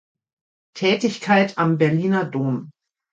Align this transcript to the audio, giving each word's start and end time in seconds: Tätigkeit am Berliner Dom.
Tätigkeit 0.75 1.59
am 1.59 1.77
Berliner 1.77 2.25
Dom. 2.25 2.71